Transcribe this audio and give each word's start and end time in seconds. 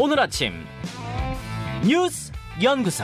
오늘 0.00 0.20
아침 0.20 0.52
뉴스 1.84 2.30
연구소 2.62 3.02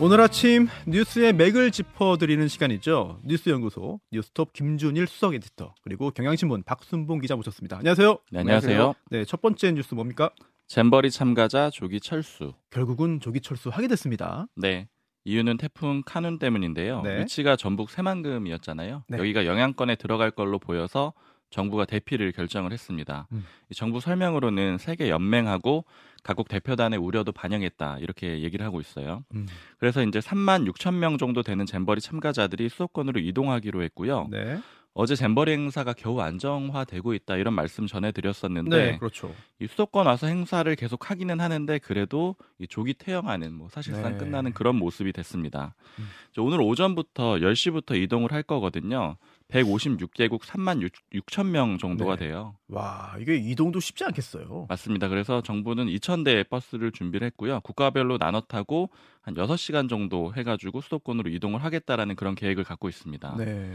오늘 0.00 0.18
아침 0.22 0.68
뉴스의 0.86 1.34
맥을 1.34 1.70
짚어드리는 1.70 2.48
시간이죠. 2.48 3.20
뉴스 3.22 3.50
연구소 3.50 4.00
뉴스톱 4.12 4.54
김준일 4.54 5.08
수석 5.08 5.34
에디터 5.34 5.74
그리고 5.82 6.10
경향신문 6.10 6.62
박순봉 6.62 7.20
기자 7.20 7.36
모셨습니다. 7.36 7.76
안녕하세요. 7.76 8.18
네, 8.30 8.40
안녕하세요. 8.40 8.94
네, 9.10 9.26
첫 9.26 9.42
번째 9.42 9.72
뉴스 9.72 9.92
뭡니까? 9.92 10.30
잼버리 10.68 11.10
참가자 11.10 11.68
조기 11.68 12.00
철수. 12.00 12.54
결국은 12.70 13.20
조기 13.20 13.42
철수하게 13.42 13.88
됐습니다. 13.88 14.46
네. 14.56 14.88
이유는 15.24 15.58
태풍 15.58 16.02
카눈 16.06 16.38
때문인데요. 16.38 17.02
네. 17.02 17.20
위치가 17.20 17.56
전북 17.56 17.90
새만금이었잖아요. 17.90 19.04
네. 19.08 19.18
여기가 19.18 19.44
영향권에 19.44 19.96
들어갈 19.96 20.30
걸로 20.30 20.58
보여서 20.58 21.12
정부가 21.50 21.84
대피를 21.84 22.32
결정을 22.32 22.72
했습니다. 22.72 23.26
음. 23.32 23.44
이 23.70 23.74
정부 23.74 24.00
설명으로는 24.00 24.78
세계 24.78 25.08
연맹하고 25.08 25.84
각국 26.22 26.48
대표단의 26.48 26.98
우려도 26.98 27.32
반영했다 27.32 27.98
이렇게 28.00 28.40
얘기를 28.42 28.66
하고 28.66 28.80
있어요. 28.80 29.24
음. 29.34 29.46
그래서 29.78 30.02
이제 30.02 30.18
3만 30.18 30.68
6천 30.72 30.94
명 30.94 31.18
정도 31.18 31.42
되는 31.42 31.64
잼버리 31.66 32.00
참가자들이 32.00 32.68
수도권으로 32.68 33.20
이동하기로 33.20 33.82
했고요. 33.82 34.28
네. 34.30 34.58
어제 34.98 35.14
잼버리 35.14 35.52
행사가 35.52 35.92
겨우 35.92 36.20
안정화되고 36.20 37.12
있다 37.12 37.36
이런 37.36 37.52
말씀 37.52 37.86
전해드렸었는데 37.86 38.76
네, 38.92 38.98
그렇죠. 38.98 39.30
이 39.60 39.66
수도권 39.66 40.06
와서 40.06 40.26
행사를 40.26 40.74
계속 40.74 41.10
하기는 41.10 41.38
하는데 41.38 41.78
그래도 41.80 42.34
이 42.58 42.66
조기 42.66 42.94
퇴영하는 42.94 43.52
뭐 43.52 43.68
사실상 43.68 44.12
네. 44.12 44.18
끝나는 44.18 44.54
그런 44.54 44.76
모습이 44.76 45.12
됐습니다. 45.12 45.74
음. 45.98 46.08
저 46.32 46.42
오늘 46.42 46.62
오전부터 46.62 47.34
10시부터 47.36 48.02
이동을 48.02 48.32
할 48.32 48.42
거거든요. 48.42 49.18
156개국 49.52 50.40
3만 50.42 50.82
6, 50.82 50.92
천명 51.30 51.78
정도가 51.78 52.16
네. 52.16 52.26
돼요. 52.26 52.56
와, 52.68 53.14
이게 53.20 53.36
이동도 53.36 53.80
쉽지 53.80 54.04
않겠어요. 54.04 54.66
맞습니다. 54.68 55.08
그래서 55.08 55.40
정부는 55.40 55.86
2,000대의 55.86 56.48
버스를 56.48 56.90
준비를 56.90 57.26
했고요. 57.28 57.60
국가별로 57.60 58.18
나눠 58.18 58.40
타고 58.40 58.90
한 59.26 59.34
6시간 59.34 59.88
정도 59.88 60.32
해가지고 60.36 60.80
수도권으로 60.80 61.28
이동을 61.30 61.64
하겠다라는 61.64 62.14
그런 62.14 62.36
계획을 62.36 62.62
갖고 62.62 62.88
있습니다. 62.88 63.34
네. 63.38 63.68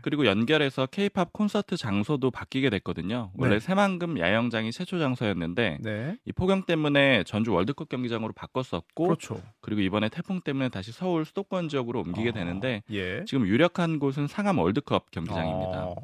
그리고 0.00 0.24
연결해서 0.24 0.86
K-팝 0.86 1.30
콘서트 1.34 1.76
장소도 1.76 2.30
바뀌게 2.30 2.70
됐거든요. 2.70 3.30
원래 3.36 3.56
네. 3.56 3.60
새만금 3.60 4.18
야영장이 4.18 4.72
최초 4.72 4.98
장소였는데 4.98 5.78
네. 5.82 6.16
이 6.24 6.32
폭염 6.32 6.62
때문에 6.64 7.24
전주 7.24 7.52
월드컵 7.52 7.90
경기장으로 7.90 8.32
바꿨었고 8.32 9.04
그렇죠. 9.04 9.42
그리고 9.60 9.82
이번에 9.82 10.08
태풍 10.08 10.40
때문에 10.40 10.70
다시 10.70 10.90
서울 10.90 11.26
수도권 11.26 11.68
지역으로 11.68 12.00
옮기게 12.00 12.30
아, 12.30 12.32
되는데 12.32 12.82
예. 12.90 13.26
지금 13.26 13.46
유력한 13.46 13.98
곳은 13.98 14.26
상암 14.26 14.58
월드컵 14.58 15.10
경기장입니다. 15.10 15.80
아, 15.80 15.94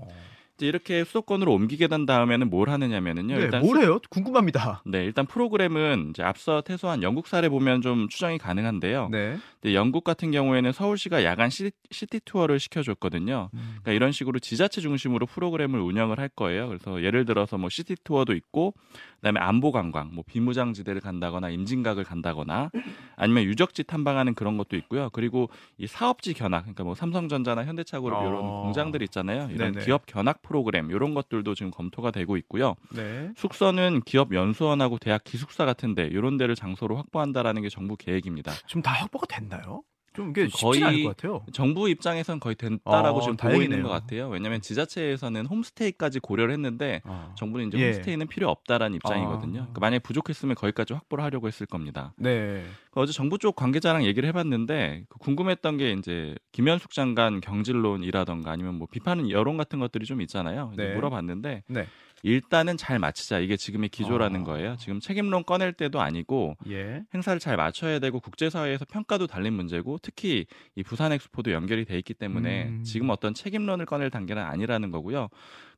이렇게 0.66 1.04
수도권으로 1.04 1.52
옮기게 1.52 1.88
된 1.88 2.06
다음에는 2.06 2.50
뭘 2.50 2.70
하느냐면은요. 2.70 3.36
네, 3.36 3.42
일단 3.42 3.62
뭘 3.62 3.78
해요? 3.82 3.98
궁금합니다. 4.10 4.82
네, 4.86 5.04
일단 5.04 5.26
프로그램은 5.26 6.10
이제 6.10 6.22
앞서 6.22 6.60
퇴소한 6.62 7.02
영국 7.02 7.26
사례 7.26 7.48
보면 7.48 7.82
좀 7.82 8.08
추정이 8.08 8.38
가능한데요. 8.38 9.08
네. 9.10 9.38
근데 9.60 9.74
영국 9.74 10.04
같은 10.04 10.30
경우에는 10.30 10.72
서울시가 10.72 11.24
야간 11.24 11.50
시, 11.50 11.70
시티 11.90 12.20
투어를 12.24 12.58
시켜줬거든요. 12.58 13.50
음. 13.52 13.60
그러니까 13.82 13.92
이런 13.92 14.12
식으로 14.12 14.38
지자체 14.38 14.80
중심으로 14.80 15.26
프로그램을 15.26 15.80
운영을 15.80 16.18
할 16.18 16.28
거예요. 16.28 16.68
그래서 16.68 17.02
예를 17.02 17.24
들어서 17.24 17.58
뭐 17.58 17.68
시티 17.68 17.96
투어도 18.02 18.34
있고, 18.34 18.74
그다음에 19.16 19.38
안보 19.40 19.70
관광, 19.70 20.10
뭐 20.14 20.24
비무장지대를 20.26 21.00
간다거나 21.00 21.50
임진각을 21.50 22.04
간다거나, 22.04 22.70
아니면 23.16 23.44
유적지 23.44 23.84
탐방하는 23.84 24.34
그런 24.34 24.56
것도 24.56 24.76
있고요. 24.76 25.10
그리고 25.12 25.50
이 25.76 25.86
사업지 25.86 26.32
견학, 26.32 26.62
그러니까 26.62 26.84
뭐 26.84 26.94
삼성전자나 26.94 27.64
현대차그룹 27.64 28.18
어. 28.18 28.26
이런 28.26 28.40
공장들 28.62 29.02
있잖아요. 29.02 29.50
이런 29.52 29.72
네네. 29.72 29.84
기업 29.84 30.06
견학 30.06 30.40
프로그램 30.50 30.90
이런 30.90 31.14
것들도 31.14 31.54
지금 31.54 31.70
검토가 31.70 32.10
되고 32.10 32.36
있고요. 32.36 32.74
네. 32.92 33.30
숙소는 33.36 34.00
기업 34.04 34.34
연수원하고 34.34 34.98
대학 34.98 35.22
기숙사 35.22 35.64
같은데 35.64 36.06
이런 36.06 36.36
데를 36.36 36.56
장소로 36.56 36.96
확보한다라는 36.96 37.62
게 37.62 37.68
정부 37.68 37.96
계획입니다. 37.96 38.50
지금 38.66 38.82
다 38.82 38.92
확보가 38.94 39.26
됐나요? 39.26 39.84
좀 40.20 40.30
이게 40.30 40.48
쉽지 40.48 40.64
거의 40.64 40.84
않을 40.84 41.02
것 41.04 41.16
같아요. 41.16 41.44
정부 41.52 41.88
입장에선 41.88 42.40
거의 42.40 42.54
됐다라고 42.54 43.18
어, 43.18 43.20
지금 43.22 43.36
보고. 43.36 43.62
있는 43.62 43.82
것 43.82 43.88
같아요. 43.88 44.28
왜냐하면 44.28 44.60
지자체에서는 44.60 45.46
홈스테이까지 45.46 46.20
고려를 46.20 46.52
했는데 46.52 47.00
아. 47.04 47.34
정부는 47.36 47.68
이제 47.68 47.78
예. 47.78 47.86
홈스테이는 47.86 48.26
필요 48.26 48.48
없다라는 48.50 48.96
입장이거든요. 48.96 49.60
아. 49.60 49.62
그러니까 49.62 49.80
만약에 49.80 49.98
부족했으면 50.00 50.54
거기까지 50.54 50.92
확보를 50.92 51.24
하려고 51.24 51.48
했을 51.48 51.66
겁니다. 51.66 52.12
네. 52.16 52.64
그 52.90 53.00
어제 53.00 53.12
정부 53.12 53.38
쪽 53.38 53.56
관계자랑 53.56 54.04
얘기를 54.04 54.28
해봤는데 54.28 55.04
그 55.08 55.18
궁금했던 55.18 55.76
게 55.78 55.92
이제 55.92 56.34
김현숙 56.52 56.92
장관 56.92 57.40
경질론이라던가 57.40 58.50
아니면 58.50 58.74
뭐 58.74 58.88
비판은 58.90 59.30
여론 59.30 59.56
같은 59.56 59.78
것들이 59.78 60.04
좀 60.04 60.20
있잖아요. 60.22 60.72
네. 60.76 60.94
물어봤는데 60.94 61.62
네. 61.68 61.86
일단은 62.22 62.76
잘 62.76 62.98
마치자 62.98 63.38
이게 63.38 63.56
지금의 63.56 63.88
기조라는 63.88 64.42
아. 64.42 64.44
거예요. 64.44 64.76
지금 64.78 65.00
책임론 65.00 65.44
꺼낼 65.44 65.72
때도 65.72 66.00
아니고 66.00 66.56
예. 66.68 67.02
행사를 67.14 67.38
잘 67.38 67.56
맞춰야 67.56 67.98
되고 67.98 68.20
국제사회에서 68.20 68.84
평가도 68.84 69.26
달린 69.26 69.54
문제고 69.54 69.98
특히 70.02 70.46
이 70.74 70.82
부산 70.82 71.12
엑스포도 71.12 71.52
연결이 71.52 71.84
돼 71.84 71.96
있기 71.98 72.14
때문에 72.14 72.64
음. 72.68 72.84
지금 72.84 73.10
어떤 73.10 73.34
책임론을 73.34 73.86
꺼낼 73.86 74.10
단계는 74.10 74.42
아니라는 74.42 74.90
거고요. 74.90 75.28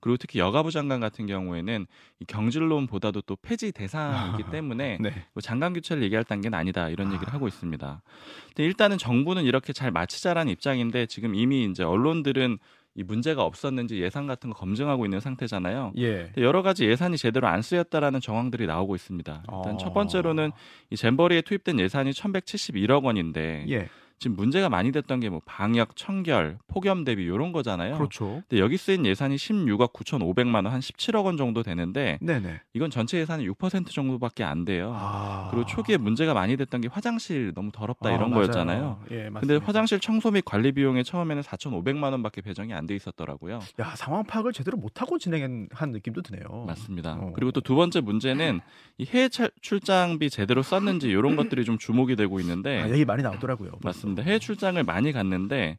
그리고 0.01 0.17
특히 0.17 0.41
여가부 0.41 0.73
장관 0.73 0.99
같은 0.99 1.27
경우에는 1.27 1.87
이 2.19 2.25
경질론보다도 2.25 3.21
또 3.23 3.37
폐지 3.37 3.71
대상이기 3.71 4.51
때문에 4.51 4.99
네. 5.01 5.11
뭐 5.33 5.41
장관 5.41 5.73
교체를 5.73 6.03
얘기할 6.03 6.25
단계는 6.25 6.59
아니다 6.59 6.89
이런 6.89 7.13
얘기를 7.13 7.31
아. 7.31 7.35
하고 7.35 7.47
있습니다. 7.47 8.03
근데 8.49 8.65
일단은 8.65 8.99
정부는 8.99 9.45
이렇게 9.45 9.73
잘 9.73 9.93
마치자라는 9.93 10.51
입장인데 10.53 11.07
지금 11.07 11.37
이미 11.37 11.65
이제 11.65 11.85
언론들은 11.85 12.59
이 12.95 13.03
문제가 13.03 13.45
없었는지 13.45 14.01
예산 14.03 14.27
같은 14.27 14.51
거 14.51 14.57
검증하고 14.57 15.07
있는 15.07 15.21
상태잖아요. 15.21 15.93
예. 15.99 16.31
여러 16.37 16.63
가지 16.63 16.85
예산이 16.85 17.17
제대로 17.17 17.47
안 17.47 17.63
쓰였다라는 17.63 18.21
정황들이 18.21 18.67
나오고 18.67 18.95
있습니다. 18.95 19.33
일단 19.33 19.75
어. 19.75 19.77
첫 19.79 19.95
번째로는 19.95 20.53
이 20.91 20.97
잼버리에 20.97 21.41
투입된 21.43 21.81
예산이 21.81 22.11
1,171억 22.11 23.05
원인데 23.05 23.65
예. 23.71 23.89
지금 24.23 24.37
문제가 24.37 24.69
많이 24.69 24.93
됐던 24.93 25.21
게 25.21 25.29
뭐 25.33 25.41
방역, 25.47 25.97
청결, 25.97 26.59
폭염 26.69 27.05
대비 27.05 27.23
이런 27.25 27.53
거잖아요. 27.53 27.97
그렇죠. 27.97 28.43
근데 28.49 28.61
여기 28.63 28.77
쓰인 28.77 29.05
예산이 29.07 29.37
16억 29.37 29.93
9,500만 29.93 30.55
원, 30.57 30.67
한 30.67 30.81
17억 30.81 31.25
원 31.25 31.37
정도 31.37 31.63
되는데 31.63 32.19
네네. 32.21 32.61
이건 32.75 32.91
전체 32.91 33.19
예산의 33.19 33.49
6% 33.51 33.87
정도밖에 33.91 34.45
안 34.45 34.65
돼요. 34.67 34.93
아. 34.95 35.49
그리고 35.51 35.67
초기에 35.67 35.97
문제가 35.97 36.35
많이 36.35 36.57
됐던 36.57 36.83
게 36.83 36.89
화장실 36.89 37.53
너무 37.55 37.71
더럽다 37.73 38.11
아, 38.11 38.13
이런 38.13 38.31
맞아요. 38.31 38.35
거였잖아요. 38.43 39.01
예, 39.11 39.17
맞습니다. 39.31 39.41
근데 39.41 39.57
화장실 39.65 39.99
청소 40.01 40.31
및 40.31 40.45
관리 40.45 40.73
비용에 40.73 41.03
처음에는 41.03 41.43
4,500만 41.43 42.13
원밖에 42.13 42.43
배정이 42.43 42.73
안 42.75 42.87
돼 42.87 42.95
있었더라고요. 42.97 43.61
야 43.81 43.95
상황 43.97 44.25
파악을 44.25 44.53
제대로 44.53 44.77
못 44.77 45.01
하고 45.01 45.19
진행한 45.19 45.69
느낌도 45.93 46.21
드네요. 46.23 46.65
맞습니다. 46.67 47.15
어. 47.19 47.33
그리고 47.35 47.51
또 47.53 47.61
두 47.63 47.75
번째 47.77 48.01
문제는 48.01 48.61
이 48.99 49.07
해외 49.07 49.29
차- 49.31 49.49
출장비 49.63 50.29
제대로 50.31 50.63
썼는지 50.63 51.09
이런 51.09 51.37
것들이 51.37 51.65
좀 51.65 51.79
주목이 51.79 52.17
되고 52.17 52.39
있는데 52.41 52.83
아, 52.83 52.91
얘기 52.91 53.05
많이 53.07 53.23
나오더라고요. 53.23 53.71
맞습니다. 53.83 54.12
해외 54.21 54.39
출장을 54.39 54.83
많이 54.85 55.13
갔는데 55.13 55.79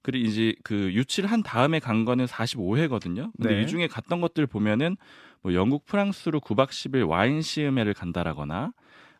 그리고 0.00 0.26
이제 0.26 0.54
그 0.64 0.92
유치를 0.92 1.30
한 1.30 1.42
다음에 1.42 1.78
간 1.78 2.04
거는 2.04 2.26
45회거든요. 2.26 3.32
근데 3.36 3.56
네. 3.56 3.62
이 3.62 3.66
중에 3.66 3.86
갔던 3.86 4.20
것들 4.20 4.46
보면은 4.46 4.96
뭐 5.42 5.52
영국, 5.52 5.84
프랑스로 5.84 6.40
9박 6.40 6.68
10일 6.68 7.06
와인 7.06 7.42
시음회를 7.42 7.92
간다라거나 7.94 8.72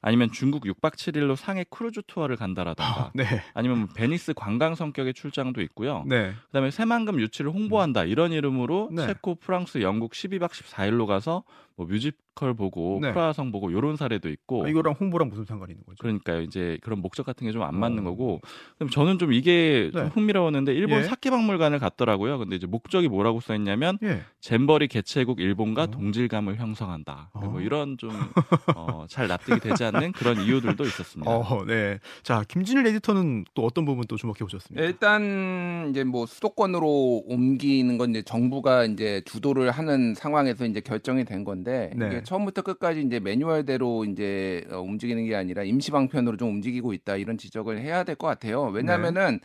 아니면 0.07 0.31
중국 0.31 0.65
6박 0.65 0.97
7일로 0.97 1.35
상해 1.35 1.65
크루즈 1.71 2.03
투어를 2.07 2.37
간다라던가 2.37 3.11
네. 3.15 3.25
아니면 3.55 3.79
뭐 3.79 3.89
베니스 3.97 4.35
관광 4.35 4.75
성격의 4.75 5.15
출장도 5.15 5.63
있고요. 5.63 6.05
네. 6.07 6.33
그다음에 6.49 6.71
새만금 6.71 7.19
유치를 7.21 7.51
홍보한다 7.51 8.05
이런 8.05 8.31
이름으로 8.33 8.91
네. 8.93 9.07
체코, 9.07 9.35
프랑스, 9.37 9.81
영국 9.81 10.13
12박 10.13 10.51
14일로 10.51 11.07
가서 11.07 11.43
뭐 11.77 11.87
뮤지컬 11.87 12.55
보고 12.55 13.01
네. 13.03 13.13
프라하성 13.13 13.51
보고 13.51 13.69
이런 13.71 13.97
사례도 13.97 14.29
있고 14.29 14.65
아, 14.65 14.69
이거랑 14.69 14.95
홍보랑 15.01 15.29
무슨 15.29 15.45
상관이 15.45 15.73
있는 15.73 15.85
거죠? 15.85 15.97
그러니까요. 16.01 16.43
이제 16.43 16.79
그런 16.83 17.01
목적 17.01 17.25
같은 17.27 17.47
게 17.47 17.51
좀 17.53 17.63
안 17.63 17.77
맞는 17.77 18.01
어. 18.07 18.11
거고. 18.11 18.41
그럼 18.77 18.91
저는 18.91 19.19
좀 19.19 19.33
이게 19.33 19.91
좀 19.93 20.03
네. 20.05 20.09
흥미로웠는데 20.15 20.73
일본 20.75 20.99
예. 20.99 21.03
사케박물관을 21.05 21.79
갔더라고요. 21.81 22.39
근데 22.39 22.55
이제 22.57 22.67
목적이 22.67 23.09
뭐라고 23.09 23.41
써 23.41 23.55
있냐면 23.57 23.99
예. 24.05 24.23
잼버리 24.41 24.87
개최국 24.89 25.41
일본과 25.41 25.85
어. 25.85 25.87
동질감을 25.87 26.57
형성한다. 26.59 27.31
뭐 27.35 27.57
어. 27.57 27.61
이런 27.61 27.97
좀 27.99 28.11
어, 28.77 29.07
잘 29.09 29.27
납득이 29.29 29.59
되지 29.61 29.85
않는 29.85 29.94
그런 30.13 30.41
이유들도 30.41 30.85
있었습니다. 30.85 31.31
어, 31.31 31.65
네. 31.67 31.99
자, 32.23 32.43
김진일 32.49 32.87
에디터는 32.87 33.45
또 33.55 33.65
어떤 33.65 33.85
부분 33.85 34.05
또 34.09 34.17
주목해 34.17 34.39
보셨습니까? 34.41 34.85
일단 34.87 35.89
이제 35.91 36.05
뭐 36.05 36.27
수도권으로 36.27 37.25
옮기는 37.27 37.99
건 37.99 38.11
이제 38.11 38.23
정부가 38.23 38.85
이제 38.85 39.23
주도를 39.25 39.71
하는 39.71 40.15
상황에서 40.15 40.65
이제 40.67 40.81
결정이 40.81 41.25
된 41.25 41.45
건데 41.45 41.91
네. 41.95 42.07
이게 42.07 42.23
처음부터 42.23 42.63
끝까지 42.63 43.03
이제 43.03 43.21
매뉴얼대로 43.21 44.05
이제 44.07 44.65
어, 44.71 44.81
움직이는 44.81 45.27
게 45.27 45.35
아니라 45.37 45.63
임시 45.65 45.91
방편으로 45.91 46.37
좀 46.37 46.49
움직이고 46.51 46.93
있다 46.93 47.17
이런 47.17 47.37
지적을 47.39 47.81
해야 47.81 48.03
될 48.05 48.15
것 48.15 48.29
같아요. 48.29 48.63
왜냐하면은 48.67 49.41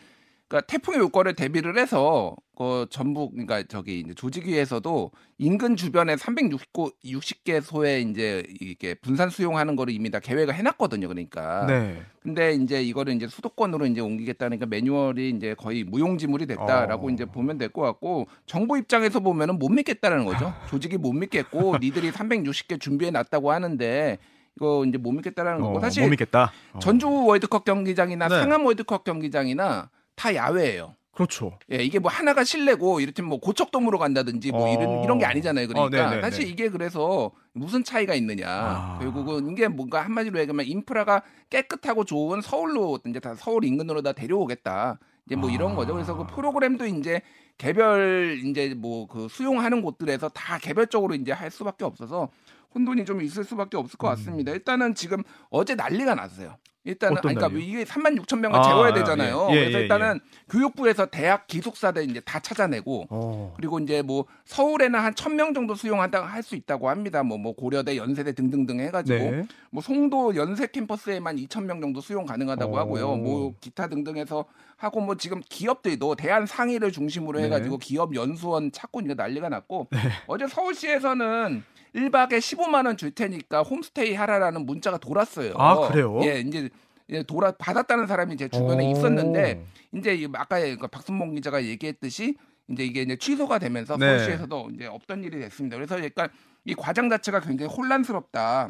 그러니까 0.50 0.66
태풍의 0.66 1.00
요거를 1.00 1.36
대비를 1.36 1.78
해서 1.78 2.36
그 2.58 2.88
전북 2.90 3.32
그러니까 3.34 3.64
저기 3.70 4.00
이제 4.00 4.14
조직위에서도 4.16 5.12
인근 5.38 5.76
주변에 5.76 6.16
360개 6.16 6.92
60개소에 7.06 8.10
이제 8.10 8.44
이게 8.60 8.96
분산 8.96 9.30
수용하는 9.30 9.76
거를 9.76 9.94
이미 9.94 10.10
다 10.10 10.20
계획을 10.20 10.56
해놨거든요. 10.56 11.08
그러니까. 11.08 11.66
네. 11.68 12.02
근데 12.24 12.54
이제 12.54 12.82
이거를 12.82 13.14
이제 13.14 13.28
수도권으로 13.28 13.86
이제 13.86 14.02
옮기겠다니까 14.02 14.66
매뉴얼이 14.66 15.30
이제 15.30 15.54
거의 15.54 15.84
무용지물이 15.84 16.48
됐다라고 16.48 17.08
어. 17.08 17.10
이제 17.12 17.26
보면 17.26 17.58
될 17.60 17.70
것 17.70 17.84
같고 17.84 18.28
정부 18.48 18.80
입장에서 18.80 19.20
보면은 19.20 19.60
못 19.60 19.70
믿겠다는 19.70 20.26
거죠. 20.26 20.48
아. 20.48 20.66
조직이 20.68 20.98
못 20.98 21.14
믿겠고 21.14 21.78
니들이 21.80 22.10
360개 22.12 22.80
준비해 22.82 23.12
놨다고 23.12 23.52
하는데 23.52 24.18
이거 24.58 24.84
이제 24.88 24.98
못 24.98 25.12
믿겠다라는 25.12 25.62
거고 25.62 25.78
어, 25.78 25.80
사실 25.80 26.02
못 26.04 26.10
믿겠다. 26.10 26.52
어. 26.74 26.80
전주 26.80 27.08
월드컵 27.08 27.64
경기장이나 27.64 28.28
네. 28.28 28.40
상암 28.40 28.66
월드컵 28.66 29.04
경기장이나 29.04 29.92
다 30.20 30.36
야외예요. 30.36 30.96
그렇죠. 31.14 31.58
예, 31.72 31.78
이게 31.78 31.98
뭐 31.98 32.12
하나가 32.12 32.44
실내고 32.44 33.00
이를테면 33.00 33.30
뭐 33.30 33.40
고척돔으로 33.40 33.98
간다든지 33.98 34.52
뭐 34.52 34.68
이런 34.74 34.88
어. 34.88 35.04
이런 35.04 35.18
게 35.18 35.26
아니잖아요. 35.26 35.68
그러니까 35.68 36.18
어. 36.18 36.22
사실 36.22 36.48
이게 36.48 36.70
그래서 36.70 37.32
무슨 37.54 37.84
차이가 37.86 38.14
있느냐. 38.16 38.46
아. 38.48 39.00
결국은 39.00 39.50
이게 39.50 39.68
뭔가 39.70 40.04
한마디로 40.04 40.40
얘기하면 40.40 40.66
인프라가 40.66 41.24
깨끗하고 41.50 42.04
좋은 42.04 42.42
서울로 42.42 43.00
이제 43.08 43.20
다 43.22 43.34
서울 43.36 43.64
인근으로 43.64 44.02
다 44.02 44.12
데려오겠다. 44.12 45.00
이제 45.26 45.36
뭐 45.38 45.50
이런 45.50 45.72
아. 45.72 45.76
거죠. 45.76 45.94
그래서 45.94 46.16
그 46.16 46.26
프로그램도 46.28 46.86
이제 46.86 47.22
개별 47.58 48.40
이제 48.46 48.74
뭐 48.76 49.08
그 49.08 49.28
수용하는 49.30 49.82
곳들에서 49.82 50.30
다 50.30 50.58
개별적으로 50.58 51.16
이제 51.16 51.32
할 51.32 51.50
수밖에 51.50 51.86
없어서 51.86 52.30
혼돈이 52.76 53.06
좀 53.06 53.22
있을 53.22 53.44
수밖에 53.46 53.78
없을 53.78 53.98
것 53.98 54.08
같습니다. 54.10 54.52
일단은 54.52 54.96
지금 54.96 55.24
어제 55.50 55.76
난리가 55.76 56.16
났어요. 56.16 56.58
일단은 56.86 57.18
아니, 57.24 57.36
그러니까? 57.36 57.60
이게 57.60 57.84
3만 57.84 58.18
6천 58.22 58.40
명을 58.40 58.58
아, 58.60 58.64
재워야 58.64 58.90
예. 58.92 58.94
되잖아요. 58.94 59.48
예, 59.52 59.56
그래서 59.60 59.78
예, 59.80 59.82
일단은 59.84 60.20
교육부에서 60.50 61.08
대학 61.08 61.46
기숙사들 61.48 62.10
이제 62.10 62.20
다 62.22 62.40
찾아내고 62.40 63.08
어. 63.10 63.54
그리고 63.58 63.80
이제 63.80 64.02
뭐 64.02 64.26
서울에는 64.46 64.98
한천명 65.00 65.54
정도 65.54 65.76
수용한다 65.76 66.24
할 66.24 66.40
수 66.44 66.56
있다고 66.56 66.90
합니다. 66.90 67.22
뭐 67.24 67.38
뭐 67.38 67.54
고려대, 67.54 67.96
연세대 67.96 68.34
등등등 68.34 68.80
해가지고 68.80 69.18
네. 69.18 69.44
뭐 69.72 69.82
송도 69.82 70.36
연세 70.36 70.68
캠퍼스에만 70.68 71.36
2천 71.36 71.64
명 71.66 71.80
정도 71.82 72.02
수용 72.02 72.26
가능하다고 72.26 72.74
오. 72.74 72.78
하고요. 72.78 73.16
뭐 73.18 73.54
기타 73.62 73.88
등등해서 73.88 74.46
하고 74.78 75.02
뭐 75.02 75.16
지금 75.16 75.42
기업들도 75.48 76.16
대한 76.16 76.46
상의를 76.46 76.92
중심으로 76.92 77.40
네. 77.40 77.46
해가지고 77.46 77.78
기업 77.78 78.16
연수원 78.16 78.72
찾고 78.72 79.02
이제 79.02 79.14
난리가 79.14 79.50
났고 79.50 79.88
어제 80.28 80.48
서울시에서는 80.48 81.64
1박에 81.96 82.38
15만 82.40 82.86
원 82.86 82.98
줄 82.98 83.12
테니까 83.12 83.62
홈스테이 83.64 84.14
하라라는 84.16 84.66
문자가 84.66 84.98
돌았어요. 84.98 85.54
아, 85.58 85.88
그래요? 85.88 86.20
예, 86.24 86.40
이제 86.40 86.70
이제 87.08 87.24
돌아 87.24 87.52
받았다는 87.52 88.06
사람이 88.08 88.38
제 88.38 88.48
주변에 88.48 88.88
오. 88.88 88.92
있었는데 88.92 89.66
이제 89.94 90.14
이 90.16 90.28
아까 90.34 90.60
그 90.76 90.88
박순봉 90.88 91.34
기자가 91.36 91.64
얘기했듯이 91.64 92.36
이제 92.68 92.84
이게 92.84 93.02
이제 93.02 93.16
취소가 93.16 93.58
되면서 93.58 93.98
네. 93.98 94.06
서울시에서도 94.06 94.70
이제 94.76 94.86
없던 94.86 95.24
일이 95.24 95.40
됐습니다. 95.40 95.76
그래서 95.78 96.04
약간 96.04 96.30
이 96.66 96.76
과정 96.76 97.10
자체가 97.10 97.40
굉장히 97.40 97.74
혼란스럽다 97.74 98.70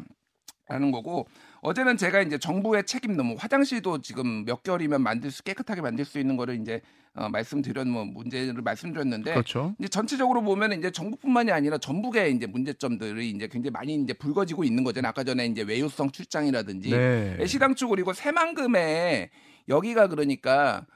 라는 0.70 0.92
거고 0.92 1.26
어제는 1.62 1.96
제가 1.96 2.22
이제 2.22 2.38
정부의 2.38 2.84
책임도 2.86 3.22
뭐 3.24 3.36
화장실도 3.36 4.00
지금 4.00 4.44
몇 4.44 4.62
개월이면 4.62 5.02
만들 5.02 5.30
수 5.30 5.42
깨끗하게 5.42 5.80
만들 5.80 6.04
수 6.04 6.18
있는 6.18 6.36
거를 6.36 6.60
이제 6.60 6.80
어, 7.14 7.28
말씀드렸 7.28 7.88
뭐 7.88 8.04
문제를 8.04 8.62
말씀드렸는데 8.62 9.32
그렇죠. 9.32 9.74
이제 9.78 9.88
전체적으로 9.88 10.42
보면 10.42 10.72
이제 10.78 10.90
정부뿐만이 10.92 11.50
아니라 11.50 11.76
전북의 11.78 12.36
이제 12.36 12.46
문제점들이 12.46 13.30
이제 13.30 13.48
굉장히 13.48 13.72
많이 13.72 13.94
이제 13.96 14.12
불거지고 14.12 14.62
있는 14.62 14.84
거잖아요. 14.84 15.10
아까 15.10 15.24
전에 15.24 15.46
이제 15.46 15.62
외유성 15.62 16.12
출장이라든지 16.12 16.90
네. 16.90 17.46
시당초 17.46 17.88
그리고 17.88 18.12
새만금에 18.12 19.30
여기가 19.68 20.06
그러니까 20.06 20.86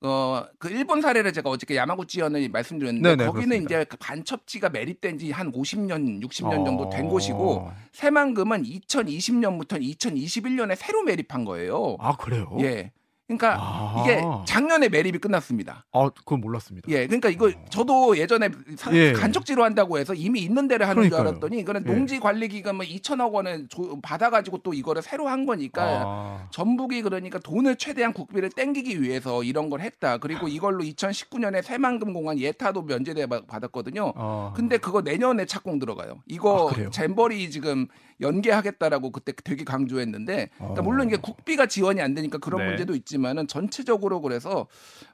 어 0.00 0.46
그 0.58 0.68
일본 0.70 1.00
사례를 1.00 1.32
제가 1.32 1.50
어저께 1.50 1.74
야마구치현을 1.76 2.48
말씀드렸는데 2.50 3.08
네네, 3.16 3.26
거기는 3.26 3.48
그렇습니다. 3.48 3.74
이제 3.80 3.84
그 3.84 3.96
반첩지가 3.96 4.68
매립된 4.70 5.18
지 5.18 5.30
한 5.32 5.50
50년, 5.52 6.22
60년 6.24 6.64
정도 6.64 6.88
된 6.88 7.06
어. 7.06 7.08
곳이고 7.08 7.70
새만금은 7.92 8.62
2020년부터 8.62 9.80
2021년에 9.80 10.76
새로 10.76 11.02
매립한 11.02 11.44
거예요. 11.44 11.96
아 11.98 12.16
그래요? 12.16 12.56
예. 12.60 12.92
그러니까 13.28 13.56
아. 13.60 14.02
이게 14.02 14.22
작년에 14.46 14.88
매립이 14.88 15.18
끝났습니다. 15.18 15.84
아 15.92 16.08
그건 16.08 16.40
몰랐습니다. 16.40 16.88
예, 16.90 17.06
그러니까 17.06 17.28
이거 17.28 17.52
저도 17.68 18.16
예전에 18.16 18.48
상- 18.78 18.96
예. 18.96 19.12
간척지로 19.12 19.62
한다고 19.62 19.98
해서 19.98 20.14
이미 20.14 20.40
있는 20.40 20.66
데를 20.66 20.88
하는 20.88 21.02
줄 21.02 21.10
그러니까요. 21.10 21.32
알았더니 21.32 21.60
이거는 21.60 21.84
예. 21.86 21.92
농지관리기금 21.92 22.76
뭐 22.76 22.86
2천억 22.86 23.32
원을 23.34 23.68
조- 23.68 24.00
받아가지고 24.00 24.58
또 24.62 24.72
이거를 24.72 25.02
새로 25.02 25.28
한 25.28 25.44
거니까 25.44 25.82
아. 26.06 26.48
전북이 26.52 27.02
그러니까 27.02 27.38
돈을 27.38 27.76
최대한 27.76 28.14
국비를 28.14 28.48
땡기기 28.48 29.02
위해서 29.02 29.44
이런 29.44 29.68
걸 29.68 29.82
했다. 29.82 30.16
그리고 30.16 30.48
이걸로 30.48 30.82
2019년에 30.82 31.62
새만금 31.62 32.14
공항 32.14 32.38
예타도 32.38 32.80
면제대 32.84 33.26
받았거든요. 33.26 34.14
아. 34.16 34.54
근데 34.56 34.78
그거 34.78 35.02
내년에 35.02 35.44
착공 35.44 35.78
들어가요. 35.78 36.22
이거 36.26 36.70
아? 36.74 36.88
잼버리 36.90 37.50
지금 37.50 37.88
연계하겠다라고 38.20 39.12
그때 39.12 39.32
되게 39.44 39.62
강조했는데, 39.62 40.48
그러니까 40.56 40.80
어. 40.80 40.82
물론 40.82 41.06
이게 41.06 41.16
국비가 41.18 41.66
지원이 41.66 42.00
안 42.00 42.14
되니까 42.14 42.38
그런 42.38 42.62
네. 42.62 42.68
문제도 42.70 42.92
있지만 42.96 43.17
은 43.24 43.46
전체적으로 43.46 44.20
그래서 44.20 44.66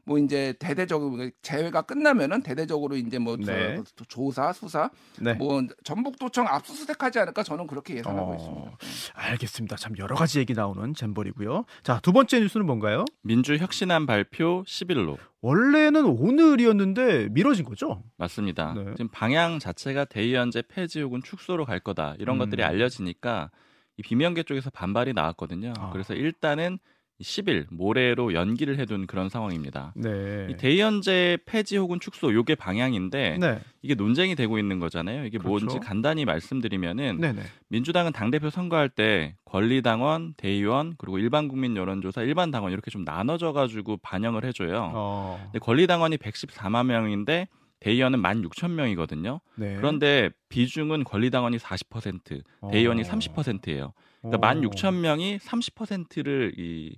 뭐 0.04 0.18
이제 0.18 0.54
대대적으로 0.58 1.30
재회가 1.42 1.82
끝나면은 1.82 2.42
대대적으로 2.42 2.96
이제 2.96 3.18
뭐 3.18 3.36
네. 3.36 3.76
저- 3.96 4.04
조사 4.06 4.52
수사 4.52 4.90
네. 5.20 5.34
뭐 5.34 5.62
전북도청 5.84 6.46
압수수색하지 6.46 7.18
않을까 7.20 7.42
저는 7.42 7.66
그렇게 7.66 7.96
예상하고 7.96 8.32
어, 8.32 8.36
있습니다. 8.36 8.78
알겠습니다. 9.14 9.76
참 9.76 9.94
여러 9.98 10.14
가지 10.16 10.38
얘기 10.38 10.52
나오는 10.54 10.94
잼버리고요. 10.94 11.64
자, 11.82 12.00
두 12.00 12.12
번째 12.12 12.40
뉴스는 12.40 12.66
뭔가요? 12.66 13.04
민주혁신안 13.22 14.06
발표 14.06 14.62
10일로 14.66 15.16
원래는 15.40 16.04
오늘이었는데 16.04 17.28
미뤄진 17.30 17.64
거죠? 17.64 18.02
맞습니다. 18.16 18.74
네. 18.74 18.84
지금 18.96 19.08
방향 19.08 19.58
자체가 19.58 20.04
대의연제 20.06 20.62
폐지 20.68 21.00
혹은 21.02 21.22
축소로 21.22 21.64
갈 21.64 21.80
거다 21.80 22.14
이런 22.18 22.36
음. 22.36 22.38
것들이 22.38 22.62
알려지니까 22.62 23.50
이 23.96 24.02
비명계 24.02 24.42
쪽에서 24.44 24.70
반발이 24.70 25.12
나왔거든요. 25.12 25.72
아. 25.78 25.90
그래서 25.90 26.14
일단은 26.14 26.78
10일 27.20 27.66
모레로 27.70 28.34
연기를 28.34 28.78
해둔 28.78 29.06
그런 29.06 29.28
상황입니다. 29.28 29.92
네. 29.96 30.48
이 30.50 30.56
대의연제 30.56 31.38
폐지 31.46 31.76
혹은 31.76 32.00
축소 32.00 32.32
요게 32.32 32.56
방향인데 32.56 33.38
네. 33.38 33.60
이게 33.82 33.94
논쟁이 33.94 34.34
되고 34.34 34.58
있는 34.58 34.80
거잖아요. 34.80 35.24
이게 35.24 35.38
그렇죠. 35.38 35.64
뭔지 35.66 35.78
간단히 35.78 36.24
말씀드리면은 36.24 37.18
네, 37.20 37.32
네. 37.32 37.42
민주당은 37.68 38.12
당 38.12 38.30
대표 38.30 38.50
선거할 38.50 38.88
때 38.88 39.36
권리당원, 39.44 40.34
대의원, 40.36 40.94
그리고 40.98 41.18
일반 41.18 41.46
국민 41.46 41.76
여론조사, 41.76 42.22
일반 42.22 42.50
당원 42.50 42.72
이렇게 42.72 42.90
좀 42.90 43.04
나눠져 43.04 43.52
가지고 43.52 43.96
반영을 43.98 44.44
해줘요. 44.44 44.90
어. 44.94 45.40
근데 45.44 45.60
권리당원이 45.60 46.16
114만 46.16 46.86
명인데 46.86 47.48
대의원은 47.80 48.22
16,000명이거든요. 48.22 49.40
네. 49.56 49.76
그런데 49.76 50.30
비중은 50.48 51.04
권리당원이 51.04 51.58
40%, 51.58 52.42
대의원이 52.70 53.02
30%예요. 53.02 53.92
그러니까 54.24 54.48
어. 54.48 54.54
16,000명이 54.54 55.38
30%를 55.38 56.52
이 56.58 56.96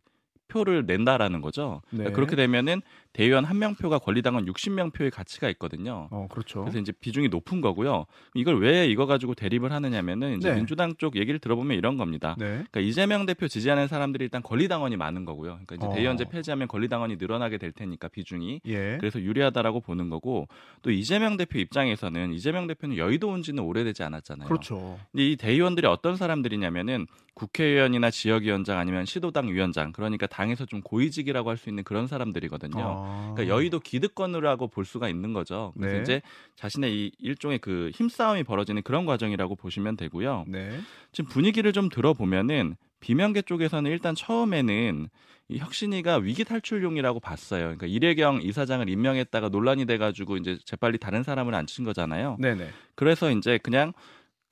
표를 0.49 0.87
낸다라는 0.87 1.41
거죠. 1.41 1.83
그러니까 1.91 2.11
네. 2.11 2.15
그렇게 2.15 2.37
되면은 2.37 2.83
대의원 3.17 3.47
한 3.47 3.57
명 3.57 3.75
표가 3.75 3.99
권리당원 3.99 4.45
60명 4.45 4.93
표의 4.93 5.11
가치가 5.11 5.49
있거든요. 5.51 6.09
어, 6.11 6.27
그렇죠. 6.31 6.61
그래서 6.61 6.79
이제 6.79 6.93
비중이 6.93 7.29
높은 7.29 7.63
거고요. 7.63 8.05
이걸 8.35 8.61
왜 8.61 8.87
이거 8.87 9.07
가지고 9.07 9.35
대립을 9.35 9.73
하느냐면은 9.73 10.37
이제 10.37 10.51
네. 10.51 10.57
민주당 10.57 10.95
쪽 10.99 11.17
얘기를 11.17 11.41
들어보면 11.41 11.79
이런 11.79 11.97
겁니다. 11.97 12.37
네. 12.39 12.47
그러니까 12.47 12.81
이재명 12.81 13.25
대표 13.25 13.49
지지하는 13.49 13.89
사람들이 13.89 14.25
일단 14.25 14.43
권리당원이 14.43 14.97
많은 14.99 15.25
거고요. 15.25 15.53
그러니까 15.65 15.77
이제 15.77 15.87
어. 15.87 15.95
대의원제 15.95 16.27
폐지하면 16.27 16.69
권리당원이 16.69 17.17
늘어나게 17.17 17.57
될 17.57 17.73
테니까 17.73 18.09
비중이 18.09 18.61
예. 18.67 18.99
그래서 19.01 19.19
유리하다라고 19.23 19.81
보는 19.81 20.11
거고 20.11 20.47
또 20.83 20.91
이재명 20.91 21.39
대표 21.39 21.59
입장에서는 21.59 22.35
이재명 22.35 22.67
대표는 22.67 22.99
여의도 22.99 23.29
온 23.31 23.41
지는 23.43 23.63
오래되지 23.63 24.03
않았잖아요. 24.03 24.47
그렇죠. 24.49 24.99
근데 25.13 25.27
이 25.31 25.37
대의원들이 25.37 25.87
어떤 25.87 26.17
사람들이냐면은 26.17 27.07
국회의원이나 27.35 28.11
지역위원장 28.11 28.79
아니면 28.79 29.05
시도당 29.05 29.49
위원장 29.49 29.93
그러니까 29.93 30.27
당에서 30.27 30.65
좀 30.65 30.81
고위직이라고 30.83 31.51
할 31.51 31.57
수 31.57 31.69
있는 31.71 31.85
그런 31.85 32.07
사람들이거든요. 32.07 33.06
아. 33.07 33.33
그러니까 33.35 33.55
여의도 33.55 33.81
기득권이라고 33.81 34.69
볼 34.69 34.85
수가 34.85 35.09
있는 35.09 35.33
거죠. 35.33 35.73
그래서 35.77 35.97
네. 35.97 36.03
이제 36.03 36.23
자신의 36.57 36.93
이 36.95 37.13
일종의 37.19 37.59
그 37.59 37.91
힘싸움이 37.95 38.45
벌어지는 38.45 38.83
그런 38.83 39.07
과정이라고 39.07 39.57
보시면 39.57 39.97
되고요. 39.97 40.45
네. 40.49 40.81
지금 41.13 41.31
분위기를 41.31 41.73
좀 41.73 41.89
들어보면은 41.89 42.77
비명계 43.01 43.43
쪽에서는 43.43 43.91
일단 43.91 44.15
처음에는 44.15 45.09
이 45.49 45.59
혁신이가 45.59 46.17
위기 46.17 46.45
탈출용이라고 46.45 47.21
봤어요. 47.21 47.63
그러니까 47.63 47.87
이례경 47.87 48.43
이사장을 48.43 48.89
임명했다가 48.89 49.49
논란이 49.49 49.87
돼가지고 49.87 50.39
이제 50.39 50.59
재빨리 50.65 50.99
다른 50.99 51.23
사람을 51.23 51.55
앉힌 51.55 51.85
거잖아요. 51.85 52.37
네, 52.41 52.57
네. 52.57 52.69
그래서 52.97 53.31
이제 53.31 53.59
그냥 53.63 53.93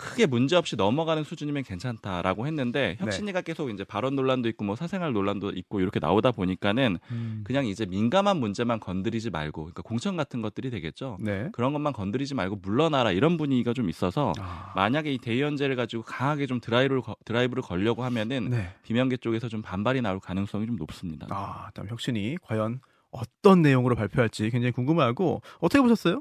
크게 0.05 0.27
문제 0.27 0.55
없이 0.57 0.77
넘어가는 0.77 1.25
수준이면 1.25 1.63
괜찮다라고 1.65 2.47
했는데 2.47 2.97
네. 2.99 3.05
혁신이가 3.05 3.41
계속 3.41 3.71
이제 3.71 3.85
발언 3.85 4.15
논란도 4.15 4.49
있고 4.51 4.65
뭐 4.65 4.77
사생활 4.77 5.13
논란도 5.13 5.51
있고 5.51 5.81
이렇게 5.81 5.99
나오다 6.01 6.33
보니까는 6.33 6.99
음. 7.11 7.45
그냥 7.45 7.67
이제 7.67 7.87
민감한 7.87 8.39
문제만 8.39 8.81
건드리지 8.81 9.31
말고 9.31 9.63
그러니까 9.63 9.83
공천 9.83 10.17
같은 10.17 10.43
것들이 10.43 10.71
되겠죠. 10.71 11.17
네. 11.21 11.49
그런 11.53 11.73
것만 11.73 11.93
건드리지 11.93 12.35
말고 12.35 12.57
물러나라 12.57 13.13
이런 13.13 13.37
분위기가 13.37 13.73
좀 13.73 13.89
있어서 13.89 14.33
아. 14.39 14.73
만약에 14.77 15.13
이 15.13 15.19
대의원제를 15.19 15.77
가지고 15.77 16.03
강하게 16.03 16.47
좀 16.47 16.61
드라이브를 16.61 17.01
거- 17.03 17.17
드라이브를 17.25 17.63
걸려고 17.63 18.05
하면은 18.05 18.51
네. 18.51 18.69
비명계 18.83 19.17
쪽에서 19.19 19.49
좀 19.49 19.63
반발이 19.63 20.03
나올 20.03 20.21
가능성이 20.21 20.67
좀 20.67 20.77
높습니다. 20.77 21.27
아, 21.31 21.71
다음 21.75 21.89
혁신이 21.89 22.37
과연 22.43 22.81
어떤 23.11 23.63
내용으로 23.63 23.95
발표할지 23.95 24.51
굉장히 24.51 24.73
궁금하고 24.73 25.41
어떻게 25.61 25.81
보셨어요? 25.81 26.21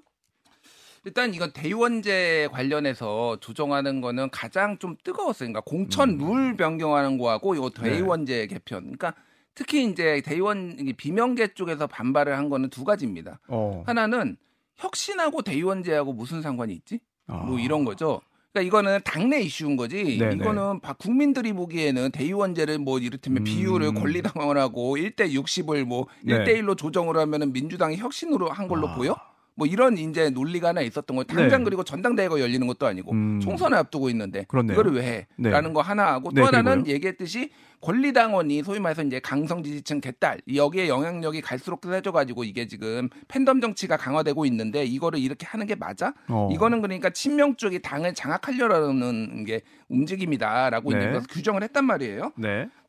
일단 1.05 1.33
이건 1.33 1.51
대의원제 1.51 2.49
관련해서 2.51 3.37
조정하는 3.41 3.99
거는 3.99 4.29
가장 4.29 4.77
좀 4.77 4.95
뜨거웠어요. 5.03 5.47
그러니까 5.49 5.61
공천 5.61 6.11
음. 6.11 6.17
룰 6.17 6.55
변경하는 6.57 7.17
거하고 7.17 7.57
요 7.57 7.69
네. 7.69 7.89
대의원제 7.89 8.47
개편. 8.47 8.83
그러니까 8.83 9.13
특히 9.53 9.85
이제 9.85 10.21
대의원 10.25 10.77
비명계 10.97 11.55
쪽에서 11.55 11.87
반발을 11.87 12.37
한 12.37 12.49
거는 12.49 12.69
두 12.69 12.83
가지입니다. 12.85 13.39
어. 13.49 13.83
하나는 13.85 14.37
혁신하고 14.77 15.41
대의원제하고 15.41 16.13
무슨 16.13 16.41
상관이 16.41 16.73
있지? 16.73 16.99
뭐 17.27 17.57
아. 17.57 17.61
이런 17.61 17.83
거죠. 17.83 18.21
그러니까 18.53 18.67
이거는 18.67 18.99
당내 19.03 19.41
이슈인 19.41 19.75
거지. 19.75 20.17
네네. 20.19 20.35
이거는 20.35 20.79
바- 20.79 20.93
국민들이 20.93 21.51
보기에는 21.53 22.11
대의원제를 22.11 22.77
뭐 22.79 22.99
이를테면 22.99 23.41
음. 23.41 23.43
비율을 23.43 23.93
권리당원을 23.93 24.61
하고 24.61 24.95
1대 24.95 25.33
60을 25.33 25.83
뭐 25.83 26.07
네. 26.23 26.33
1대 26.45 26.59
1로 26.61 26.77
조정을 26.77 27.17
하면은 27.17 27.51
민주당이 27.51 27.97
혁신으로 27.97 28.49
한 28.49 28.67
걸로 28.69 28.87
아. 28.87 28.95
보여? 28.95 29.15
뭐 29.55 29.67
이런 29.67 29.97
이제 29.97 30.29
논리가 30.29 30.69
하나 30.69 30.81
있었던 30.81 31.15
거예요. 31.15 31.25
당장 31.25 31.59
네. 31.61 31.65
그리고 31.65 31.83
전당대회가 31.83 32.39
열리는 32.39 32.65
것도 32.65 32.87
아니고 32.87 33.11
음. 33.11 33.39
총선을 33.39 33.77
앞두고 33.77 34.09
있는데 34.09 34.45
그렇네요. 34.47 34.73
이거를 34.73 34.93
왜 34.93 35.03
해? 35.03 35.27
네. 35.35 35.49
라는 35.51 35.73
거 35.73 35.81
하나 35.81 36.13
하고 36.13 36.29
또 36.31 36.35
네, 36.35 36.41
하나는 36.41 36.83
그리고요? 36.83 36.93
얘기했듯이 36.95 37.51
권리당원이 37.81 38.63
소위 38.63 38.79
말해서 38.79 39.03
이제 39.03 39.19
강성 39.19 39.61
지지층 39.61 39.99
개딸 40.01 40.39
여기에 40.55 40.87
영향력이 40.87 41.41
갈수록 41.41 41.81
세져 41.83 42.11
가지고 42.11 42.45
이게 42.45 42.65
지금 42.65 43.09
팬덤 43.27 43.61
정치가 43.61 43.97
강화되고 43.97 44.45
있는데 44.45 44.85
이거를 44.85 45.19
이렇게 45.19 45.45
하는 45.45 45.67
게 45.67 45.75
맞아? 45.75 46.13
어. 46.29 46.49
이거는 46.51 46.81
그러니까 46.81 47.09
친명 47.09 47.55
쪽이 47.55 47.81
당을 47.81 48.13
장악하려는 48.13 49.43
게 49.43 49.61
움직임이다라고 49.89 50.93
네. 50.93 51.19
규정을 51.29 51.61
했단 51.63 51.85
말이에요. 51.85 52.31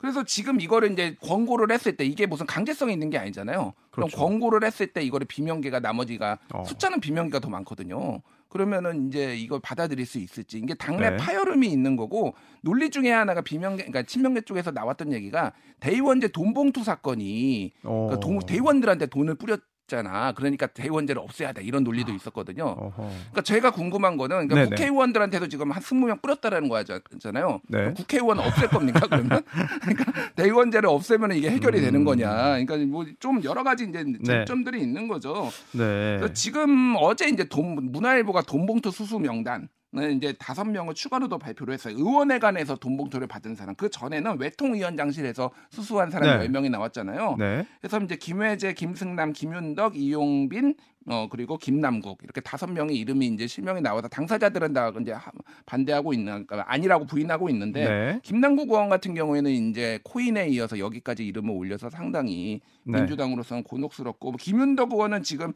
네. 0.05 0.13
그래서 0.13 0.23
지금 0.25 0.61
이거를 0.61 0.93
이제 0.93 1.17
권고를 1.23 1.73
했을 1.73 1.97
때 1.97 2.05
이게 2.05 2.27
무슨 2.27 2.45
강제성이 2.47 2.93
있는 2.93 3.09
게 3.11 3.17
아니잖아요. 3.19 3.73
그럼 3.91 4.09
그렇죠. 4.09 4.17
권고를 4.19 4.65
했을 4.65 4.87
때 4.89 5.03
이거를 5.03 5.27
비명계가 5.27 5.81
나머지가 5.81 6.39
어. 6.53 6.65
숫자는 6.65 7.01
비명계가 7.01 7.41
더 7.41 7.49
많거든요. 7.49 8.21
그러면은 8.49 9.09
이제 9.09 9.35
이걸 9.37 9.59
받아들일 9.61 10.07
수 10.07 10.19
있을지 10.19 10.59
이게 10.59 10.75
당내 10.75 11.11
네. 11.11 11.17
파열음이 11.17 11.67
있는 11.67 11.97
거고 11.97 12.35
논리 12.61 12.91
중에 12.91 13.11
하나가 13.11 13.41
비명계 13.41 13.85
그러니까 13.85 14.03
친명계 14.05 14.43
쪽에서 14.43 14.71
나왔던 14.71 15.13
얘기가 15.13 15.53
대의원제 15.81 16.29
돈봉투 16.29 16.85
사건이 16.85 17.73
어. 17.83 18.11
돈- 18.23 18.39
대의원들한테 18.41 19.07
돈을 19.07 19.35
뿌렸 19.37 19.61
잖아. 19.87 20.33
그러니까 20.33 20.67
대의원제를 20.67 21.21
없애야 21.21 21.53
돼 21.53 21.63
이런 21.63 21.85
논리도 21.85 22.13
있었거든요. 22.13 22.65
어허. 22.65 22.93
그러니까 22.97 23.43
제가 23.43 23.71
궁금한 23.71 24.17
거는 24.17 24.49
그러니까. 24.49 24.77
국회의원들한테도 24.77 25.49
지금 25.49 25.71
한 25.73 25.83
20명 25.83 26.23
뿌렸다라는 26.23 26.69
거잖아요. 26.69 27.61
네. 27.69 27.93
국회의원 27.93 28.39
없앨 28.39 28.69
겁니까 28.69 29.01
그러면? 29.07 29.43
그러니까 29.83 30.13
대의원제를 30.37 30.89
없애면 30.89 31.33
이게 31.33 31.51
해결이 31.51 31.81
되는 31.81 32.01
음. 32.01 32.05
거냐? 32.05 32.31
그러니까 32.65 32.77
뭐 32.79 33.05
좀 33.21 33.43
여러 33.45 33.63
가지 33.63 33.85
이제 33.85 34.05
쟁점들이 34.25 34.81
있는 34.81 35.09
거죠. 35.09 35.51
네. 35.73 36.21
지금 36.33 36.95
어제 36.99 37.29
이제 37.29 37.45
돈 37.45 37.91
문화일보가 37.93 38.43
돈봉투 38.43 38.91
수수 38.91 39.19
명단 39.19 39.63
은 39.63 39.69
이제 40.03 40.33
다섯 40.39 40.65
명을 40.65 40.95
추가로 40.95 41.29
더 41.29 41.39
발표를 41.39 41.75
했어요. 41.75 41.95
의원회관에서 41.97 42.77
돈 42.77 42.97
봉투를 42.97 43.27
받은 43.27 43.55
사람. 43.55 43.75
그 43.75 43.91
전에는 43.91 44.39
외통위원장실에서 44.39 45.51
수수한 45.71 46.11
사람이 46.11 46.33
네. 46.33 46.39
열 46.39 46.49
명이 46.49 46.71
나왔잖아요. 46.71 47.37
네. 47.39 47.67
그래서 47.81 48.01
이제 48.01 48.17
김회재, 48.17 48.75
김승남, 48.75 49.33
김윤덕, 49.33 49.97
이용빈, 49.97 50.75
어 51.07 51.29
그리고 51.31 51.59
김남국 51.59 52.21
이렇게 52.23 52.41
다섯 52.41 52.67
명의 52.71 52.97
이름이 52.97 53.27
이제 53.27 53.47
실명이 53.47 53.83
나와서 53.83 54.09
당사자들은 54.09 54.73
다 54.73 54.91
이제 55.01 55.13
하- 55.13 55.31
반대하고 55.67 56.13
있는 56.15 56.47
그러니까 56.47 56.65
아니라고 56.73 57.05
부인하고 57.07 57.51
있는데 57.51 57.85
네. 57.89 58.21
김남국 58.23 58.71
의원 58.71 58.89
같은 58.89 59.15
경우에는 59.15 59.51
이제 59.51 59.99
코인에 60.05 60.49
이어서 60.49 60.79
여기까지 60.79 61.27
이름을 61.27 61.51
올려서 61.55 61.91
상당히 61.91 62.61
네. 62.85 62.99
민주당으로서는 62.99 63.65
곤혹스럽고 63.65 64.31
뭐 64.33 64.39
김윤덕 64.41 64.93
의원은 64.93 65.23
지금 65.23 65.53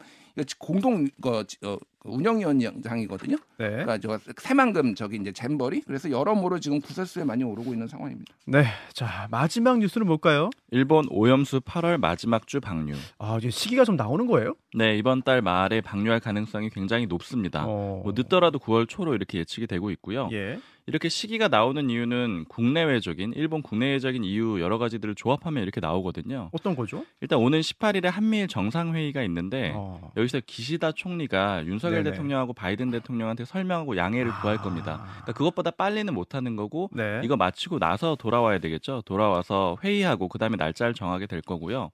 공동 0.59 1.07
그 1.21 1.43
어, 1.63 1.77
운영위원장이거든요. 2.05 3.35
네. 3.57 3.69
그러니까 3.69 3.97
저 3.97 4.19
새만금 4.37 4.95
저기 4.95 5.17
이제 5.17 5.31
잼버리 5.31 5.81
그래서 5.81 6.09
여러모로 6.09 6.59
지금 6.59 6.79
구설수에 6.79 7.23
많이 7.23 7.43
오르고 7.43 7.73
있는 7.73 7.87
상황입니다. 7.87 8.33
네. 8.45 8.63
자, 8.93 9.27
마지막 9.31 9.79
뉴스는 9.79 10.07
뭘까요? 10.07 10.49
일본 10.71 11.05
오염수 11.09 11.61
8월 11.61 11.97
마지막 11.97 12.47
주 12.47 12.61
방류. 12.61 12.95
아, 13.17 13.37
이제 13.39 13.49
시기가 13.49 13.83
좀 13.83 13.95
나오는 13.95 14.25
거예요? 14.27 14.53
네, 14.73 14.95
이번 14.97 15.23
달 15.23 15.38
말에 15.41 15.81
방류할 15.81 16.19
가능성이 16.19 16.69
굉장히 16.69 17.05
높습니다. 17.05 17.65
어. 17.65 18.01
뭐 18.03 18.13
늦더라도 18.15 18.59
9월 18.59 18.87
초로 18.87 19.15
이렇게 19.15 19.39
예측이 19.39 19.67
되고 19.67 19.91
있고요. 19.91 20.29
예. 20.31 20.59
이렇게 20.89 21.07
시기가 21.07 21.49
나오는 21.49 21.87
이유는 21.87 22.45
국내외적인 22.49 23.33
일본 23.35 23.61
국내외적인 23.61 24.23
이유 24.23 24.59
여러 24.59 24.79
가지들을 24.79 25.13
조합하면 25.13 25.61
이렇게 25.61 25.79
나오거든요. 25.79 26.49
어떤 26.51 26.75
거죠? 26.75 27.05
일단 27.21 27.37
오는 27.37 27.59
18일에 27.59 28.05
한미일 28.05 28.47
정상회의가 28.47 29.21
있는데 29.23 29.71
어. 29.75 30.11
여기서 30.17 30.41
기시다 30.47 30.91
총리가 30.91 31.67
윤석열 31.67 32.03
네네. 32.03 32.11
대통령하고 32.15 32.53
바이든 32.53 32.89
대통령한테 32.89 33.45
설명하고 33.45 33.97
양해를 33.97 34.31
구할 34.41 34.57
아. 34.57 34.61
겁니다. 34.61 35.03
그러니까 35.05 35.33
그것보다 35.33 35.69
빨리는 35.69 36.11
못하는 36.11 36.55
거고 36.55 36.89
네. 36.91 37.21
이거 37.23 37.37
마치고 37.37 37.77
나서 37.77 38.15
돌아와야 38.15 38.57
되겠죠. 38.57 39.03
돌아와서 39.05 39.77
회의하고 39.83 40.27
그다음에 40.27 40.55
날짜를 40.57 40.95
정하게 40.95 41.27
될 41.27 41.41
거고요. 41.41 41.91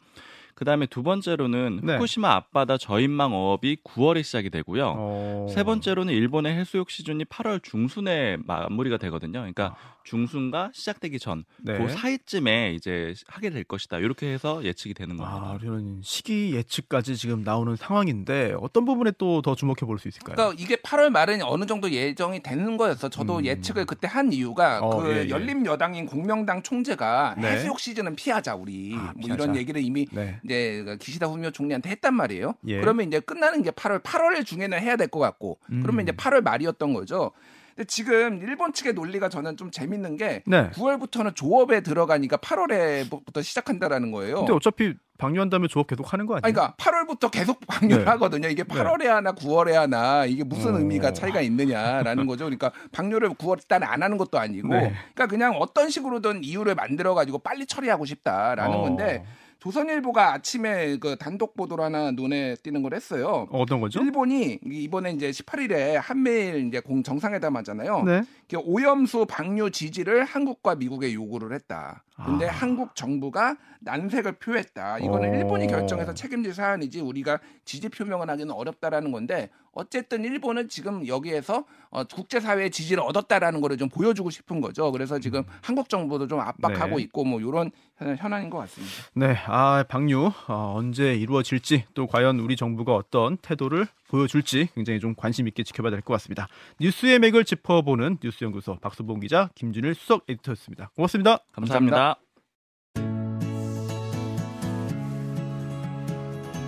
그다음에 0.55 0.85
두 0.85 1.03
번째로는 1.03 1.81
네. 1.83 1.93
후쿠시마 1.93 2.31
앞바다 2.31 2.77
저인망 2.77 3.33
어업이 3.33 3.77
9월에 3.83 4.23
시작이 4.23 4.49
되고요. 4.49 4.93
어. 4.97 5.47
세 5.49 5.63
번째로는 5.63 6.13
일본의 6.13 6.55
해수욕 6.55 6.89
시즌이 6.89 7.25
8월 7.25 7.61
중순에 7.61 8.37
마무리가 8.45 8.97
되거든요. 8.97 9.39
그러니까 9.39 9.75
중순과 10.05 10.71
시작되기 10.73 11.19
전, 11.19 11.43
네. 11.61 11.77
그 11.77 11.89
사이쯤에 11.89 12.73
이제 12.75 13.13
하게 13.27 13.49
될 13.49 13.63
것이다. 13.65 13.97
이렇게 13.97 14.31
해서 14.31 14.63
예측이 14.63 14.93
되는 14.93 15.17
겁니다. 15.17 15.37
아, 15.37 15.57
이런 15.61 15.99
시기 16.03 16.53
예측까지 16.55 17.17
지금 17.17 17.43
나오는 17.43 17.75
상황인데 17.75 18.55
어떤 18.57 18.85
부분에 18.85 19.11
또 19.17 19.41
더 19.41 19.55
주목해 19.55 19.81
볼 19.85 19.97
수 19.99 20.07
있을까요? 20.07 20.35
그러니까 20.35 20.61
이게 20.63 20.75
8월 20.77 21.09
말은 21.09 21.41
어느 21.43 21.65
정도 21.65 21.89
예정이 21.91 22.41
되는 22.43 22.77
거였어. 22.77 23.09
저도 23.09 23.39
음. 23.39 23.45
예측을 23.45 23.85
그때 23.85 24.07
한 24.07 24.31
이유가 24.31 24.79
어, 24.79 25.01
그 25.01 25.11
예, 25.11 25.23
예. 25.25 25.29
열린 25.29 25.65
여당인 25.65 26.05
공명당 26.05 26.61
총재가 26.63 27.35
네. 27.39 27.51
해수욕 27.53 27.79
시즌은 27.79 28.15
피하자 28.15 28.55
우리 28.55 28.93
아, 28.95 29.11
뭐 29.15 29.25
피하자. 29.25 29.43
이런 29.43 29.55
얘기를 29.57 29.81
이미 29.83 30.05
네. 30.11 30.39
이제 30.45 30.83
그 30.85 30.97
기시다 30.97 31.25
후미오 31.27 31.51
총리한테 31.51 31.89
했단 31.89 32.13
말이에요. 32.13 32.53
예. 32.67 32.79
그러면 32.79 33.07
이제 33.07 33.19
끝나는 33.19 33.63
게 33.63 33.71
8월 33.71 34.01
8월 34.03 34.45
중에는 34.45 34.79
해야 34.79 34.95
될 34.95 35.07
것 35.07 35.19
같고 35.19 35.59
음. 35.71 35.81
그러면 35.81 36.03
이제 36.03 36.11
8월 36.11 36.41
말이었던 36.43 36.93
거죠. 36.93 37.31
근데 37.75 37.85
지금 37.87 38.41
일본 38.41 38.71
측의 38.71 38.93
논리가 38.93 39.27
저는 39.27 39.57
좀 39.57 39.69
재밌는 39.69 40.15
게 40.15 40.43
네. 40.45 40.69
9월부터는 40.71 41.35
조업에 41.35 41.81
들어가니까 41.81 42.37
8월에부터 42.37 43.43
시작한다라는 43.43 44.11
거예요. 44.11 44.37
근데 44.37 44.53
어차피 44.53 44.93
방류한 45.17 45.49
다음에 45.49 45.67
조업 45.67 45.87
계속 45.87 46.11
하는 46.11 46.25
거 46.25 46.35
아니에요? 46.35 46.41
아니, 46.45 46.53
그러니까 46.53 46.75
8월부터 46.77 47.31
계속 47.31 47.59
방류를 47.67 48.05
네. 48.05 48.11
하거든요. 48.11 48.47
이게 48.47 48.63
8월에 48.63 49.05
하나 49.05 49.33
9월에 49.33 49.73
하나 49.73 50.25
이게 50.25 50.45
무슨 50.45 50.75
어. 50.75 50.79
의미가 50.79 51.11
차이가 51.11 51.41
있느냐라는 51.41 52.25
거죠. 52.27 52.45
그러니까 52.45 52.71
방류를 52.93 53.31
9월 53.31 53.67
달에 53.67 53.85
안 53.85 54.03
하는 54.03 54.17
것도 54.17 54.39
아니고, 54.39 54.69
네. 54.69 54.93
그러니까 55.13 55.27
그냥 55.27 55.55
어떤 55.59 55.89
식으로든 55.89 56.45
이유를 56.45 56.75
만들어 56.75 57.13
가지고 57.13 57.39
빨리 57.39 57.65
처리하고 57.65 58.05
싶다라는 58.05 58.73
어. 58.77 58.81
건데 58.81 59.25
조선일보가 59.65 60.33
아침에 60.33 60.97
그 60.97 61.15
단독 61.15 61.55
보도로 61.55 61.83
하나 61.83 62.11
눈에 62.11 62.55
띄는 62.61 62.83
걸 62.83 62.93
했어요. 62.93 63.47
어, 63.49 63.61
어떤 63.61 63.81
거죠? 63.81 63.99
일본이 63.99 64.59
이번에 64.63 65.11
이제 65.11 65.31
18일에 65.31 65.93
한미일 65.99 66.67
이제 66.67 66.79
공 66.79 67.01
정상회담 67.01 67.55
하잖아요. 67.57 68.03
네. 68.03 68.21
그 68.47 68.57
오염수 68.57 69.25
방류 69.27 69.71
지지를 69.71 70.23
한국과 70.23 70.75
미국에 70.75 71.11
요구를 71.13 71.51
했다. 71.53 72.03
근데 72.23 72.47
아. 72.47 72.51
한국 72.51 72.95
정부가 72.95 73.57
난색을 73.81 74.33
표했다. 74.33 74.99
이거는 74.99 75.29
어. 75.29 75.35
일본이 75.35 75.67
결정해서 75.67 76.13
책임질 76.13 76.53
사안이지 76.53 77.01
우리가 77.01 77.39
지지 77.65 77.89
표명을 77.89 78.29
하기는 78.29 78.53
어렵다라는 78.53 79.11
건데 79.11 79.49
어쨌든 79.73 80.23
일본은 80.23 80.69
지금 80.69 81.05
여기에서 81.05 81.65
어, 81.89 82.05
국제사회의 82.05 82.71
지지를 82.71 83.03
얻었다라는 83.03 83.59
거를 83.59 83.77
좀 83.77 83.89
보여주고 83.89 84.29
싶은 84.29 84.61
거죠. 84.61 84.91
그래서 84.93 85.19
지금 85.19 85.43
한국 85.61 85.89
정부도 85.89 86.27
좀 86.27 86.39
압박하고 86.39 86.95
음. 86.95 86.97
네. 86.97 87.03
있고 87.03 87.25
뭐 87.25 87.41
이런 87.41 87.71
현안인 87.97 88.49
것 88.49 88.59
같습니다. 88.59 88.93
네, 89.13 89.37
아 89.47 89.83
방류 89.87 90.31
어, 90.47 90.73
언제 90.77 91.13
이루어질지 91.15 91.85
또 91.93 92.07
과연 92.07 92.39
우리 92.39 92.55
정부가 92.55 92.95
어떤 92.95 93.37
태도를 93.37 93.87
보여줄지 94.15 94.69
굉장히 94.73 94.99
좀 94.99 95.13
관심 95.15 95.47
있게 95.47 95.63
지켜봐야 95.63 95.91
될 95.91 96.01
것 96.01 96.13
같습니다. 96.13 96.47
뉴스의 96.79 97.19
맥을 97.19 97.43
짚어보는 97.43 98.19
뉴스연구소 98.23 98.77
박수봉 98.81 99.19
기자, 99.19 99.49
김준일 99.55 99.95
수석 99.95 100.23
에디터였습니다. 100.29 100.91
고맙습니다. 100.95 101.39
감사합니다. 101.51 102.19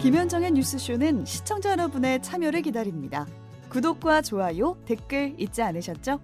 김현정의 0.02 0.52
뉴스쇼는 0.52 1.26
시청자 1.26 1.72
여러분의 1.72 2.22
참여를 2.22 2.62
기다립니다. 2.62 3.26
구독과 3.70 4.22
좋아요, 4.22 4.78
댓글 4.86 5.36
잊지 5.38 5.62
않으셨죠? 5.62 6.20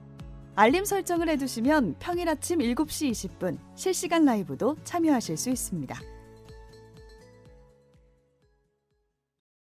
알림 0.55 0.85
설정을 0.85 1.27
해두시면 1.29 1.95
평일 1.99 2.29
아침 2.29 2.59
7시 2.59 3.11
20분 3.11 3.57
실시간 3.75 4.23
라이브도 4.25 4.77
참여하실 4.83 5.35
수 5.37 5.49
있습니다. 5.49 5.99